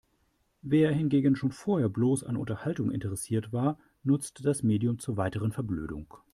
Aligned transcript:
Wer 0.63 0.91
hingegen 0.91 1.35
schon 1.35 1.51
vorher 1.51 1.87
bloß 1.87 2.23
an 2.23 2.35
Unterhaltung 2.35 2.89
interessiert 2.89 3.53
war, 3.53 3.77
nutzt 4.01 4.43
das 4.45 4.63
Medium 4.63 4.97
zur 4.97 5.15
weiteren 5.15 5.51
Verblödung. 5.51 6.11